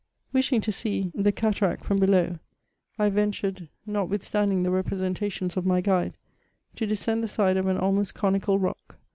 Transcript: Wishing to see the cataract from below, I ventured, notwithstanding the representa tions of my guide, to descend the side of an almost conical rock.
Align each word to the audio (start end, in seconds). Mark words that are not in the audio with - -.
Wishing 0.33 0.61
to 0.61 0.71
see 0.71 1.11
the 1.13 1.31
cataract 1.31 1.83
from 1.85 1.99
below, 1.99 2.39
I 2.97 3.09
ventured, 3.09 3.69
notwithstanding 3.85 4.63
the 4.63 4.71
representa 4.71 5.31
tions 5.31 5.57
of 5.57 5.63
my 5.67 5.79
guide, 5.79 6.17
to 6.77 6.87
descend 6.87 7.21
the 7.21 7.27
side 7.27 7.55
of 7.55 7.67
an 7.67 7.77
almost 7.77 8.15
conical 8.15 8.57
rock. 8.57 8.97